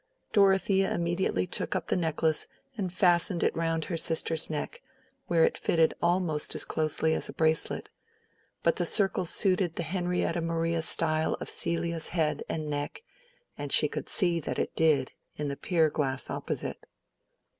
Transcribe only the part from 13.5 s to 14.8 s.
and she could see that it